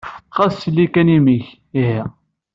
[0.35, 1.45] Xas ttelli kan imi-k,
[1.79, 2.01] ihi!